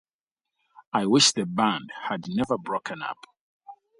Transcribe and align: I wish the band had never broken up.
I 0.93 1.05
wish 1.05 1.31
the 1.33 1.45
band 1.45 1.91
had 2.07 2.23
never 2.27 2.57
broken 2.57 3.03
up. 3.03 3.27